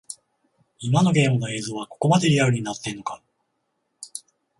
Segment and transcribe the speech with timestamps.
[0.79, 3.21] 今のゲームの映像はここまでリアルになってんのか